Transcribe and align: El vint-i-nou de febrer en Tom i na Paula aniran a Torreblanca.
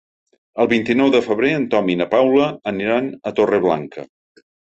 El 0.63 0.69
vint-i-nou 0.69 1.09
de 1.15 1.19
febrer 1.25 1.51
en 1.57 1.67
Tom 1.75 1.91
i 1.95 1.99
na 2.01 2.07
Paula 2.15 2.47
aniran 2.73 3.13
a 3.33 3.37
Torreblanca. 3.41 4.09